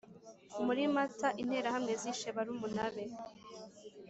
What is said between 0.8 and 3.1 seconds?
mata interahamwe zishe barumuna be,